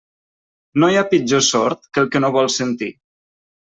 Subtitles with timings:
[0.83, 2.93] No hi ha pitjor sord que el que no vol sentir.